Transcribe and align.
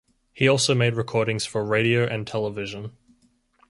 He 0.33 0.47
also 0.47 0.73
made 0.73 0.95
recordings 0.95 1.45
for 1.45 1.63
radio 1.63 2.05
and 2.07 2.25
television. 2.25 2.97